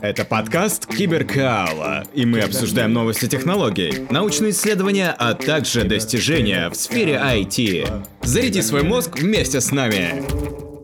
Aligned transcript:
Это 0.00 0.24
подкаст 0.24 0.86
Киберкаала, 0.86 2.04
и 2.14 2.24
мы 2.24 2.40
обсуждаем 2.40 2.94
новости 2.94 3.28
технологий, 3.28 4.06
научные 4.08 4.52
исследования, 4.52 5.14
а 5.18 5.34
также 5.34 5.84
достижения 5.84 6.70
в 6.70 6.74
сфере 6.74 7.20
IT. 7.22 8.06
Заряди 8.22 8.62
свой 8.62 8.84
мозг 8.84 9.18
вместе 9.18 9.60
с 9.60 9.72
нами. 9.72 10.24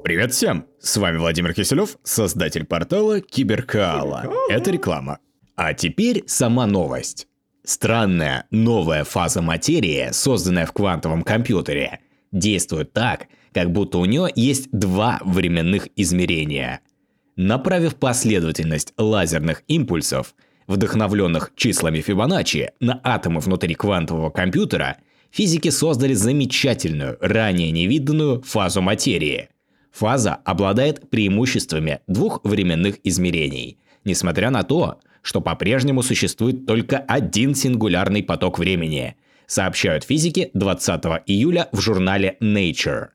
Привет 0.04 0.34
всем! 0.34 0.66
С 0.78 0.98
вами 0.98 1.16
Владимир 1.16 1.54
Киселев, 1.54 1.96
создатель 2.02 2.66
портала 2.66 3.22
Киберкаала. 3.22 4.30
Это 4.50 4.70
реклама. 4.70 5.20
А 5.56 5.72
теперь 5.72 6.24
сама 6.26 6.66
новость. 6.66 7.28
Странная 7.64 8.46
новая 8.50 9.04
фаза 9.04 9.40
материи, 9.40 10.08
созданная 10.12 10.66
в 10.66 10.72
квантовом 10.72 11.22
компьютере, 11.22 12.00
действует 12.30 12.92
так, 12.92 13.28
как 13.54 13.72
будто 13.72 13.96
у 13.96 14.04
нее 14.04 14.28
есть 14.34 14.68
два 14.70 15.18
временных 15.24 15.88
измерения. 15.96 16.80
Направив 17.36 17.96
последовательность 17.96 18.92
лазерных 18.98 19.62
импульсов, 19.66 20.34
вдохновленных 20.66 21.52
числами 21.56 22.00
Фибоначчи, 22.00 22.72
на 22.80 23.00
атомы 23.02 23.40
внутри 23.40 23.74
квантового 23.74 24.30
компьютера, 24.30 24.98
физики 25.30 25.70
создали 25.70 26.12
замечательную, 26.12 27.16
ранее 27.20 27.70
невиданную 27.70 28.42
фазу 28.42 28.82
материи. 28.82 29.48
Фаза 29.92 30.34
обладает 30.44 31.08
преимуществами 31.10 32.00
двух 32.06 32.40
временных 32.44 32.98
измерений, 33.04 33.78
несмотря 34.04 34.50
на 34.50 34.62
то, 34.62 35.00
что 35.22 35.40
по-прежнему 35.40 36.02
существует 36.02 36.66
только 36.66 36.98
один 36.98 37.54
сингулярный 37.54 38.22
поток 38.22 38.58
времени, 38.58 39.16
сообщают 39.46 40.04
физики 40.04 40.50
20 40.54 41.04
июля 41.26 41.68
в 41.72 41.80
журнале 41.80 42.36
Nature. 42.40 43.08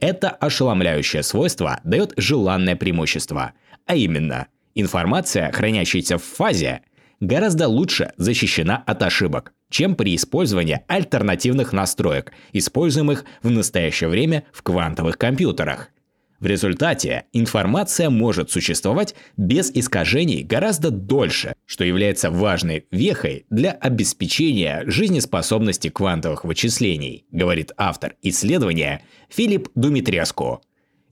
Это 0.00 0.30
ошеломляющее 0.30 1.22
свойство 1.22 1.80
дает 1.84 2.14
желанное 2.16 2.74
преимущество, 2.74 3.52
а 3.86 3.94
именно, 3.94 4.48
информация, 4.74 5.52
хранящаяся 5.52 6.18
в 6.18 6.24
фазе, 6.24 6.80
гораздо 7.20 7.68
лучше 7.68 8.12
защищена 8.16 8.82
от 8.86 9.02
ошибок, 9.02 9.52
чем 9.70 9.94
при 9.94 10.16
использовании 10.16 10.80
альтернативных 10.88 11.72
настроек, 11.72 12.32
используемых 12.52 13.24
в 13.42 13.50
настоящее 13.50 14.08
время 14.08 14.44
в 14.52 14.62
квантовых 14.62 15.18
компьютерах– 15.18 15.90
в 16.40 16.46
результате 16.46 17.24
информация 17.34 18.08
может 18.08 18.50
существовать 18.50 19.14
без 19.36 19.70
искажений 19.70 20.42
гораздо 20.42 20.90
дольше, 20.90 21.52
что 21.66 21.84
является 21.84 22.30
важной 22.30 22.86
вехой 22.90 23.44
для 23.50 23.72
обеспечения 23.72 24.82
жизнеспособности 24.86 25.90
квантовых 25.90 26.44
вычислений, 26.44 27.26
говорит 27.30 27.72
автор 27.76 28.14
исследования 28.22 29.02
Филипп 29.28 29.68
Думитреску. 29.74 30.62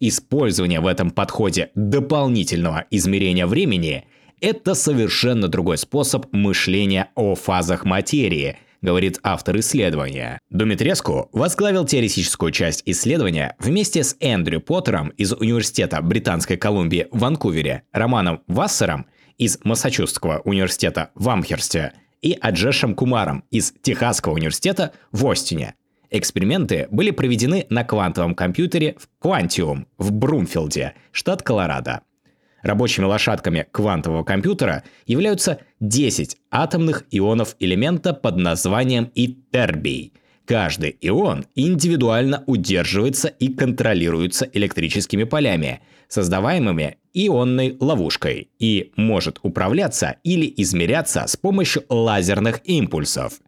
Использование 0.01 0.81
в 0.81 0.87
этом 0.87 1.11
подходе 1.11 1.71
дополнительного 1.75 2.87
измерения 2.91 3.47
времени– 3.47 4.07
это 4.41 4.75
совершенно 4.75 5.49
другой 5.49 5.77
способ 5.77 6.33
мышления 6.33 7.11
о 7.15 7.35
фазах 7.35 7.85
материи– 7.85 8.57
говорит 8.83 9.19
автор 9.23 9.59
исследования. 9.59 10.41
Думитреску 10.51 11.29
возглавил 11.33 11.85
теоретическую 11.85 12.53
часть 12.53 12.83
исследования 12.87 13.57
вместе 13.59 14.05
с 14.05 14.17
Эндрю 14.21 14.61
Поттером 14.61 15.09
из 15.11 15.33
Университета 15.33 16.01
Британской 16.03 16.57
Колумбии 16.57 17.09
в 17.11 17.21
Ванкувере, 17.21 17.83
Романом 17.93 18.43
Вассером 18.47 19.07
из 19.37 19.59
Массачусетского 19.63 20.41
университета 20.45 21.11
в 21.15 21.29
Амхерсте 21.29 21.93
и 22.23 22.37
Аджешем 22.41 22.95
Кумаром 22.95 23.45
из 23.51 23.73
Техасского 23.83 24.35
университета 24.35 24.93
в 25.13 25.27
Остине. 25.29 25.75
Эксперименты 26.11 26.89
были 26.91 27.11
проведены 27.11 27.67
на 27.69 27.85
квантовом 27.85 28.35
компьютере 28.35 28.97
в 28.99 29.09
Quantium 29.25 29.87
в 29.99 30.11
Брумфилде, 30.11 30.95
штат 31.13 31.43
Колорадо. 31.43 32.01
Рабочими 32.69 33.07
лошадками 33.07 33.67
квантового 33.73 34.25
компьютера 34.25 34.85
являются 35.07 35.61
10 35.81 36.37
атомных 36.51 37.07
ионов 37.11 37.57
элемента 37.61 38.13
под 38.13 38.37
названием 38.37 39.11
итербий. 39.15 40.13
Каждый 40.45 40.95
ион 41.01 41.47
индивидуально 41.55 42.45
удерживается 42.47 43.29
и 43.29 43.49
контролируется 43.49 44.47
электрическими 44.53 45.25
полями, 45.25 45.81
создаваемыми 46.09 46.99
ионной 47.15 47.75
ловушкой, 47.81 48.51
и 48.59 48.93
может 48.97 49.39
управляться 49.43 50.17
или 50.23 50.53
измеряться 50.59 51.27
с 51.27 51.39
помощью 51.39 51.85
лазерных 51.89 52.61
импульсов. 52.65 53.41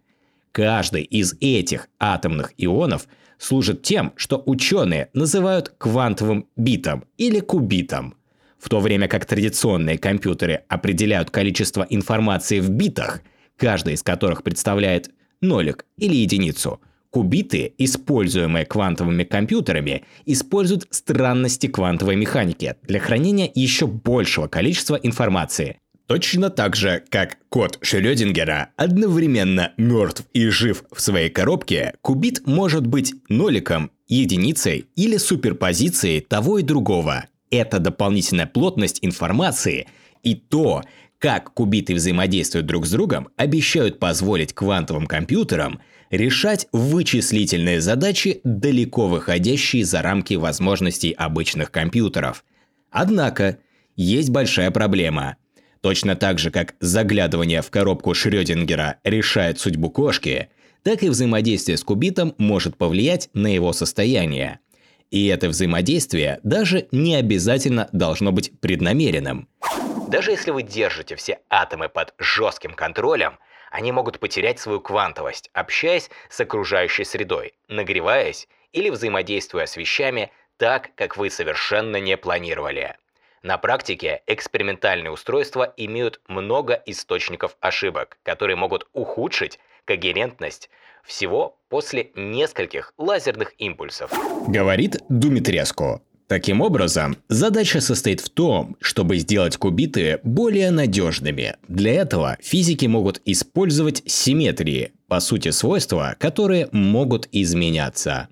Каждый 0.50 1.02
из 1.02 1.34
этих 1.42 1.88
атомных 1.98 2.54
ионов 2.56 3.06
служит 3.36 3.82
тем, 3.82 4.14
что 4.16 4.42
ученые 4.46 5.10
называют 5.12 5.74
квантовым 5.76 6.46
битом 6.56 7.04
или 7.18 7.40
кубитом– 7.40 8.14
в 8.60 8.68
то 8.68 8.80
время 8.80 9.08
как 9.08 9.24
традиционные 9.24 9.98
компьютеры 9.98 10.62
определяют 10.68 11.30
количество 11.30 11.86
информации 11.88 12.60
в 12.60 12.68
битах, 12.68 13.22
каждый 13.56 13.94
из 13.94 14.02
которых 14.02 14.42
представляет 14.42 15.10
нолик 15.40 15.86
или 15.96 16.14
единицу, 16.14 16.80
кубиты, 17.10 17.72
используемые 17.78 18.66
квантовыми 18.66 19.24
компьютерами, 19.24 20.04
используют 20.26 20.86
странности 20.90 21.66
квантовой 21.66 22.16
механики 22.16 22.76
для 22.82 23.00
хранения 23.00 23.50
еще 23.54 23.86
большего 23.86 24.46
количества 24.46 24.96
информации. 24.96 25.78
Точно 26.06 26.50
так 26.50 26.74
же, 26.74 27.04
как 27.08 27.38
код 27.48 27.78
Шрёдингера 27.82 28.70
одновременно 28.76 29.72
мертв 29.76 30.24
и 30.32 30.48
жив 30.48 30.84
в 30.92 31.00
своей 31.00 31.30
коробке, 31.30 31.94
кубит 32.02 32.46
может 32.46 32.84
быть 32.84 33.14
ноликом, 33.28 33.92
единицей 34.08 34.88
или 34.96 35.18
суперпозицией 35.18 36.20
того 36.20 36.58
и 36.58 36.62
другого– 36.62 37.26
эта 37.50 37.78
дополнительная 37.78 38.46
плотность 38.46 38.98
информации 39.02 39.88
и 40.22 40.34
то, 40.34 40.82
как 41.18 41.52
кубиты 41.52 41.94
взаимодействуют 41.94 42.66
друг 42.66 42.86
с 42.86 42.90
другом, 42.90 43.28
обещают 43.36 43.98
позволить 43.98 44.54
квантовым 44.54 45.06
компьютерам 45.06 45.80
решать 46.10 46.66
вычислительные 46.72 47.80
задачи, 47.80 48.40
далеко 48.42 49.06
выходящие 49.06 49.84
за 49.84 50.02
рамки 50.02 50.34
возможностей 50.34 51.12
обычных 51.12 51.70
компьютеров. 51.70 52.44
Однако, 52.90 53.58
есть 53.96 54.30
большая 54.30 54.70
проблема. 54.70 55.36
Точно 55.82 56.16
так 56.16 56.38
же, 56.38 56.50
как 56.50 56.74
заглядывание 56.80 57.62
в 57.62 57.70
коробку 57.70 58.14
Шрёдингера 58.14 58.96
решает 59.04 59.58
судьбу 59.58 59.90
кошки, 59.90 60.48
так 60.82 61.02
и 61.02 61.08
взаимодействие 61.08 61.76
с 61.76 61.84
кубитом 61.84 62.34
может 62.38 62.76
повлиять 62.76 63.28
на 63.34 63.48
его 63.48 63.72
состояние– 63.72 64.60
и 65.10 65.26
это 65.28 65.48
взаимодействие 65.48 66.40
даже 66.42 66.88
не 66.92 67.16
обязательно 67.16 67.88
должно 67.92 68.32
быть 68.32 68.58
преднамеренным. 68.60 69.48
Даже 70.08 70.32
если 70.32 70.50
вы 70.50 70.62
держите 70.62 71.16
все 71.16 71.40
атомы 71.50 71.88
под 71.88 72.14
жестким 72.18 72.74
контролем, 72.74 73.38
они 73.70 73.92
могут 73.92 74.18
потерять 74.18 74.58
свою 74.58 74.80
квантовость, 74.80 75.50
общаясь 75.52 76.10
с 76.28 76.40
окружающей 76.40 77.04
средой, 77.04 77.54
нагреваясь 77.68 78.48
или 78.72 78.90
взаимодействуя 78.90 79.66
с 79.66 79.76
вещами 79.76 80.32
так, 80.56 80.90
как 80.96 81.16
вы 81.16 81.30
совершенно 81.30 81.96
не 81.98 82.16
планировали. 82.16 82.96
На 83.42 83.56
практике 83.56 84.22
экспериментальные 84.26 85.10
устройства 85.10 85.72
имеют 85.76 86.20
много 86.28 86.82
источников 86.84 87.56
ошибок, 87.60 88.18
которые 88.22 88.56
могут 88.56 88.86
ухудшить 88.92 89.58
когерентность 89.84 90.70
всего 91.04 91.58
после 91.68 92.10
нескольких 92.14 92.92
лазерных 92.98 93.54
импульсов. 93.58 94.12
Говорит 94.48 94.98
Думитреску. 95.08 96.02
Таким 96.30 96.60
образом, 96.60 97.16
задача 97.28 97.80
состоит 97.80 98.20
в 98.20 98.30
том, 98.30 98.76
чтобы 98.80 99.18
сделать 99.18 99.56
кубиты 99.56 100.20
более 100.22 100.70
надежными. 100.70 101.56
Для 101.66 101.92
этого 101.94 102.36
физики 102.40 102.86
могут 102.86 103.20
использовать 103.24 104.04
симметрии, 104.06 104.92
по 105.08 105.18
сути 105.18 105.50
свойства, 105.50 106.14
которые 106.20 106.68
могут 106.70 107.28
изменяться. 107.32 108.28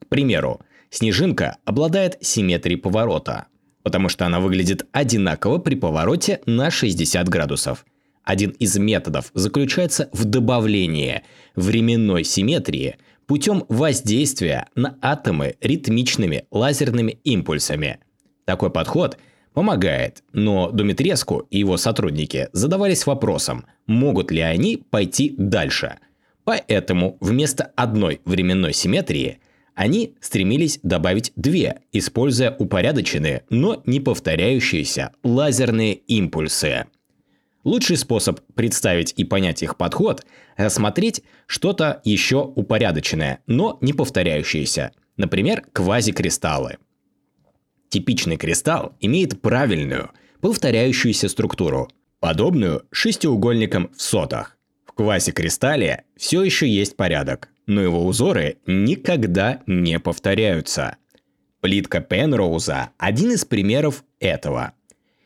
К 0.00 0.06
примеру, 0.08 0.62
снежинка 0.88 1.58
обладает 1.66 2.16
симметрией 2.22 2.80
поворота, 2.80 3.48
потому 3.82 4.08
что 4.08 4.24
она 4.24 4.40
выглядит 4.40 4.86
одинаково 4.92 5.58
при 5.58 5.74
повороте 5.74 6.40
на 6.46 6.70
60 6.70 7.28
градусов. 7.28 7.84
Один 8.24 8.50
из 8.50 8.76
методов 8.78 9.30
заключается 9.34 10.08
в 10.12 10.24
добавлении 10.24 11.22
временной 11.56 12.24
симметрии 12.24 12.96
путем 13.26 13.64
воздействия 13.68 14.68
на 14.74 14.96
атомы 15.00 15.56
ритмичными 15.60 16.44
лазерными 16.50 17.18
импульсами. 17.24 17.98
Такой 18.44 18.70
подход 18.70 19.18
помогает, 19.54 20.22
но 20.32 20.70
Думитреску 20.70 21.46
и 21.50 21.58
его 21.58 21.76
сотрудники 21.76 22.48
задавались 22.52 23.06
вопросом, 23.06 23.66
могут 23.86 24.30
ли 24.30 24.40
они 24.40 24.76
пойти 24.76 25.34
дальше. 25.36 25.98
Поэтому 26.44 27.16
вместо 27.20 27.72
одной 27.76 28.20
временной 28.24 28.72
симметрии 28.72 29.38
они 29.74 30.14
стремились 30.20 30.78
добавить 30.82 31.32
две, 31.36 31.80
используя 31.92 32.54
упорядоченные, 32.56 33.44
но 33.48 33.82
не 33.86 34.00
повторяющиеся 34.00 35.12
лазерные 35.22 35.94
импульсы. 35.94 36.86
Лучший 37.64 37.96
способ 37.96 38.40
представить 38.54 39.14
и 39.16 39.24
понять 39.24 39.62
их 39.62 39.76
подход– 39.76 40.26
рассмотреть 40.56 41.22
что-то 41.46 42.00
еще 42.04 42.38
упорядоченное, 42.38 43.40
но 43.46 43.78
не 43.80 43.92
повторяющееся, 43.92 44.92
например, 45.16 45.62
квазикристаллы. 45.72 46.78
Типичный 47.88 48.36
кристалл 48.36 48.96
имеет 49.00 49.40
правильную, 49.40 50.10
повторяющуюся 50.40 51.28
структуру, 51.28 51.88
подобную 52.20 52.86
шестиугольникам 52.90 53.90
в 53.96 54.02
сотах. 54.02 54.56
В 54.84 54.92
квазикристалле 54.92 56.04
все 56.16 56.42
еще 56.42 56.68
есть 56.68 56.96
порядок, 56.96 57.48
но 57.66 57.80
его 57.80 58.04
узоры 58.04 58.58
никогда 58.66 59.60
не 59.66 60.00
повторяются. 60.00 60.96
Плитка 61.60 62.00
Пенроуза– 62.00 62.90
один 62.98 63.30
из 63.30 63.44
примеров 63.44 64.04
этого. 64.18 64.72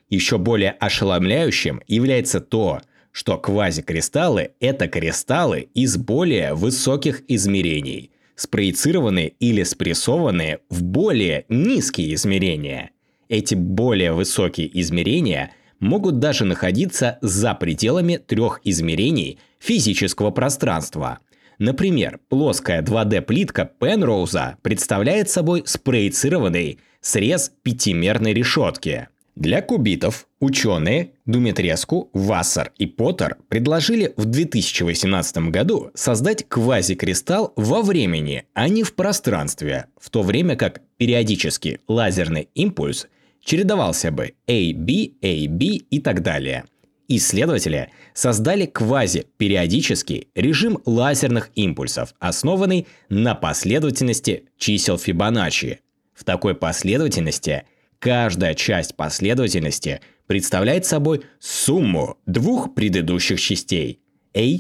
Еще 0.09 0.39
более 0.39 0.71
ошеломляющим 0.71 1.83
является 1.89 2.41
то, 2.41 2.81
что 3.11 3.39
квазикристаллы– 3.39 4.51
это 4.61 4.89
кристаллы 4.89 5.69
из 5.75 5.97
более 5.97 6.55
высоких 6.55 7.23
измерений, 7.29 8.11
спроецированные 8.37 9.29
или 9.41 9.63
спрессованные 9.63 10.61
в 10.69 10.83
более 10.83 11.45
низкие 11.49 12.15
измерения. 12.15 12.91
Эти 13.29 13.55
более 13.55 14.13
высокие 14.13 14.69
измерения 14.81 15.53
могут 15.81 16.21
даже 16.21 16.45
находиться 16.45 17.19
за 17.21 17.55
пределами 17.55 18.19
трех 18.19 18.61
измерений 18.63 19.41
физического 19.59 20.31
пространства. 20.31 21.19
Например, 21.59 22.21
плоская 22.29 22.83
2D-плитка 22.83 23.69
Пенроуза 23.81 24.59
представляет 24.63 25.31
собой 25.31 25.63
спроецированный 25.65 26.79
срез 27.01 27.51
пятимерной 27.63 28.35
решетки– 28.35 29.09
для 29.37 29.61
кубитов 29.61 30.27
ученые 30.41 31.13
Думитреску, 31.27 32.11
Вассер 32.15 32.73
и 32.79 32.87
Поттер 32.87 33.37
предложили 33.49 34.15
в 34.17 34.25
2018 34.25 35.51
году 35.51 35.91
создать 35.95 36.49
квазикристалл 36.49 37.53
во 37.55 37.83
времени, 37.83 38.47
а 38.55 38.69
не 38.69 38.83
в 38.83 38.95
пространстве, 38.95 39.87
в 40.01 40.09
то 40.09 40.23
время 40.23 40.57
как 40.57 40.81
периодически 40.97 41.81
лазерный 41.87 42.49
импульс 42.55 43.09
чередовался 43.45 44.11
бы 44.11 44.33
AB, 44.49 45.21
AB 45.21 45.61
и 45.91 46.01
так 46.01 46.23
далее. 46.23 46.65
Исследователи 47.09 47.91
создали 48.15 48.65
квазипериодический 48.65 50.29
режим 50.35 50.81
лазерных 50.87 51.51
импульсов, 51.55 52.15
основанный 52.19 52.87
на 53.11 53.35
последовательности 53.35 54.47
чисел 54.57 54.99
Фибоначчи. 54.99 55.81
В 56.15 56.25
такой 56.25 56.55
последовательности– 56.55 57.65
Каждая 57.99 58.55
часть 58.55 58.95
последовательности 58.95 60.01
представляет 60.27 60.85
собой 60.85 61.23
сумму 61.39 62.19
двух 62.27 62.75
предыдущих 62.75 63.41
частей 63.41 64.01
A, 64.35 64.59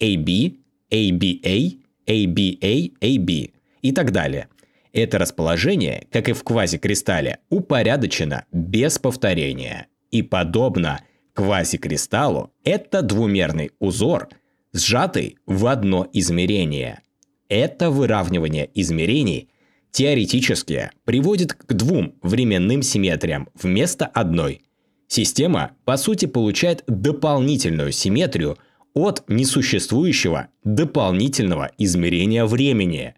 AB, 0.00 0.56
ABA, 0.90 1.78
ABA, 2.06 2.92
AB 3.00 3.52
и 3.82 3.92
так 3.92 4.12
далее. 4.12 4.48
Это 4.92 5.18
расположение, 5.18 6.06
как 6.10 6.28
и 6.28 6.32
в 6.32 6.42
квазикристалле, 6.42 7.38
упорядочено 7.50 8.44
без 8.52 8.98
повторения. 8.98 9.86
И 10.10 10.22
подобно 10.22 11.00
квазикристаллу, 11.34 12.52
это 12.64 13.02
двумерный 13.02 13.70
узор, 13.78 14.28
сжатый 14.72 15.36
в 15.46 15.66
одно 15.66 16.08
измерение. 16.12 17.00
Это 17.48 17.90
выравнивание 17.90 18.68
измерений– 18.74 19.48
теоретически 19.98 20.92
приводит 21.04 21.54
к 21.54 21.72
двум 21.72 22.14
временным 22.22 22.82
симметриям 22.82 23.48
вместо 23.60 24.06
одной. 24.06 24.62
Система, 25.08 25.72
по 25.84 25.96
сути, 25.96 26.26
получает 26.26 26.84
дополнительную 26.86 27.90
симметрию 27.90 28.58
от 28.94 29.24
несуществующего 29.26 30.50
дополнительного 30.62 31.72
измерения 31.78 32.44
времени. 32.44 33.16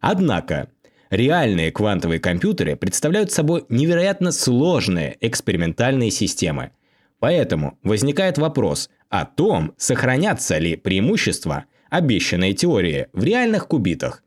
Однако, 0.00 0.68
реальные 1.08 1.72
квантовые 1.72 2.20
компьютеры 2.20 2.76
представляют 2.76 3.32
собой 3.32 3.64
невероятно 3.70 4.30
сложные 4.30 5.16
экспериментальные 5.22 6.10
системы. 6.10 6.72
Поэтому 7.20 7.78
возникает 7.82 8.36
вопрос 8.36 8.90
о 9.08 9.24
том, 9.24 9.72
сохранятся 9.78 10.58
ли 10.58 10.76
преимущества 10.76 11.64
обещанной 11.88 12.52
теории 12.52 13.06
в 13.14 13.24
реальных 13.24 13.66
кубитах, 13.66 14.22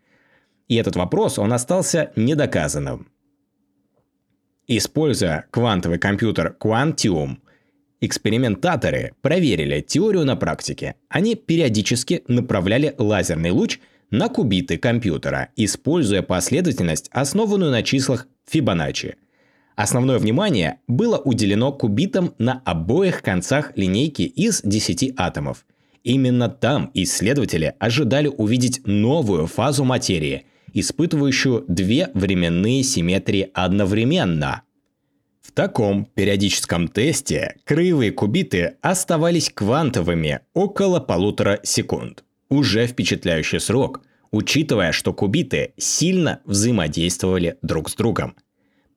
и 0.72 0.76
этот 0.76 0.96
вопрос, 0.96 1.38
он 1.38 1.52
остался 1.52 2.14
недоказанным. 2.16 3.10
Используя 4.68 5.46
квантовый 5.52 6.00
компьютер 6.00 6.56
Quantium, 6.58 7.40
экспериментаторы 8.00 9.12
проверили 9.22 9.82
теорию 9.82 10.24
на 10.24 10.38
практике. 10.38 10.96
Они 11.10 11.36
периодически 11.36 12.24
направляли 12.30 12.96
лазерный 12.98 13.52
луч 13.52 13.80
на 14.12 14.30
кубиты 14.30 14.78
компьютера, 14.78 15.50
используя 15.58 16.22
последовательность, 16.22 17.10
основанную 17.12 17.72
на 17.72 17.84
числах 17.84 18.28
Фибоначчи. 18.48 19.18
Основное 19.76 20.20
внимание 20.20 20.80
было 20.88 21.18
уделено 21.18 21.74
кубитам 21.74 22.34
на 22.38 22.62
обоих 22.64 23.24
концах 23.24 23.74
линейки 23.76 24.22
из 24.22 24.62
10 24.62 25.16
атомов. 25.18 25.66
Именно 26.06 26.48
там 26.48 26.92
исследователи 26.94 27.76
ожидали 27.78 28.30
увидеть 28.30 28.88
новую 28.88 29.48
фазу 29.48 29.84
материи, 29.84 30.46
испытывающую 30.74 31.66
две 31.68 32.10
временные 32.14 32.84
симметрии 32.84 33.50
одновременно. 33.54 34.64
В 35.42 35.52
таком 35.52 36.06
периодическом 36.06 36.88
тесте 36.88 37.56
краевые 37.66 38.12
кубиты 38.12 38.76
оставались 38.82 39.50
квантовыми 39.50 40.42
около 40.54 41.00
полутора 41.00 41.60
секунд. 41.64 42.24
Уже 42.50 42.88
впечатляющий 42.88 43.60
срок, 43.60 44.02
учитывая, 44.32 44.92
что 44.92 45.14
кубиты 45.14 45.74
сильно 45.78 46.42
взаимодействовали 46.46 47.58
друг 47.62 47.90
с 47.90 47.96
другом. 47.96 48.36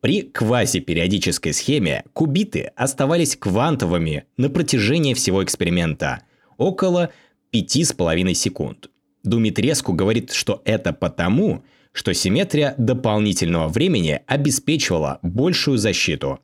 При 0.00 0.23
квазипериодической 0.23 1.55
схеме 1.55 2.05
кубиты 2.12 2.73
оставались 2.76 3.37
квантовыми 3.37 4.25
на 4.37 4.50
протяжении 4.50 5.15
всего 5.15 5.43
эксперимента– 5.43 6.23
около 6.56 7.11
5,5 7.53 8.35
секунд. 8.35 8.91
Думитреску 9.25 9.93
говорит, 9.93 10.32
что 10.32 10.62
это 10.65 10.93
потому, 10.93 11.65
что 11.93 12.12
симметрия 12.12 12.75
дополнительного 12.76 13.69
времени 13.69 14.21
обеспечивала 14.26 15.19
большую 15.23 15.79
защиту. 15.79 16.41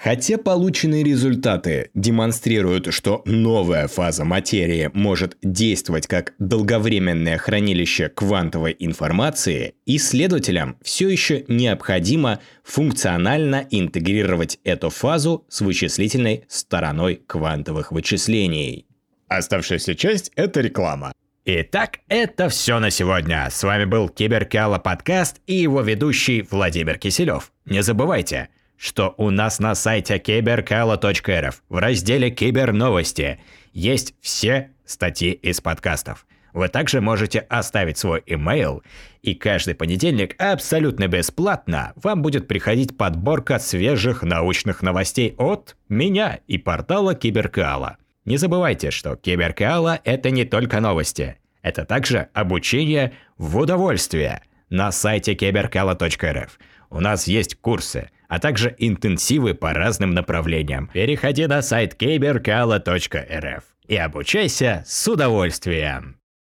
Хотя 0.00 0.38
полученные 0.38 1.02
результаты 1.02 1.90
демонстрируют, 1.94 2.92
что 2.94 3.22
новая 3.24 3.88
фаза 3.88 4.24
материи 4.24 4.90
может 4.94 5.36
действовать 5.42 6.06
как 6.06 6.34
долговременное 6.38 7.36
хранилище 7.36 8.08
квантовой 8.08 8.76
информации, 8.78 9.74
исследователям 9.86 10.76
все 10.82 11.08
еще 11.08 11.44
необходимо 11.48 12.38
функционально 12.62 13.66
интегрировать 13.70 14.60
эту 14.62 14.90
фазу 14.90 15.44
с 15.48 15.62
вычислительной 15.62 16.44
стороной 16.48 17.20
квантовых 17.26 17.90
вычислений. 17.90 18.86
Оставшаяся 19.26 19.96
часть– 19.96 20.30
это 20.36 20.60
реклама. 20.60 21.12
Итак, 21.50 22.00
это 22.08 22.50
все 22.50 22.78
на 22.78 22.90
сегодня. 22.90 23.48
С 23.50 23.62
вами 23.62 23.86
был 23.86 24.10
Киберкала 24.10 24.78
подкаст 24.78 25.40
и 25.46 25.54
его 25.54 25.80
ведущий 25.80 26.42
Владимир 26.42 26.98
Киселев. 26.98 27.52
Не 27.64 27.82
забывайте, 27.82 28.50
что 28.76 29.14
у 29.16 29.30
нас 29.30 29.58
на 29.58 29.74
сайте 29.74 30.18
киберкала.рф 30.18 31.62
в 31.70 31.76
разделе 31.78 32.30
«Киберновости» 32.30 33.40
есть 33.72 34.14
все 34.20 34.72
статьи 34.84 35.30
из 35.30 35.62
подкастов. 35.62 36.26
Вы 36.52 36.68
также 36.68 37.00
можете 37.00 37.38
оставить 37.38 37.96
свой 37.96 38.22
имейл, 38.26 38.82
и 39.22 39.34
каждый 39.34 39.74
понедельник 39.74 40.34
абсолютно 40.38 41.08
бесплатно 41.08 41.94
вам 41.96 42.20
будет 42.20 42.46
приходить 42.46 42.98
подборка 42.98 43.58
свежих 43.58 44.22
научных 44.22 44.82
новостей 44.82 45.34
от 45.38 45.76
меня 45.88 46.40
и 46.46 46.58
портала 46.58 47.14
Киберкала– 47.14 47.96
не 48.28 48.36
забывайте, 48.36 48.90
что 48.90 49.16
Киберкала– 49.16 50.00
это 50.04 50.30
не 50.30 50.44
только 50.44 50.80
новости. 50.80 51.38
Это 51.62 51.84
также 51.84 52.28
обучение 52.34 53.14
в 53.38 53.56
удовольствие 53.58 54.42
на 54.70 54.92
сайте 54.92 55.34
киберкала.рф. 55.34 56.58
У 56.90 57.00
нас 57.00 57.26
есть 57.26 57.56
курсы, 57.56 58.10
а 58.28 58.38
также 58.38 58.74
интенсивы 58.78 59.54
по 59.54 59.72
разным 59.72 60.12
направлениям. 60.12 60.90
Переходи 60.92 61.46
на 61.46 61.62
сайт 61.62 61.94
киберкала.рф 61.94 63.64
и 63.88 63.96
обучайся 63.96 64.84
с 64.86 65.08
удовольствием. 65.08 66.17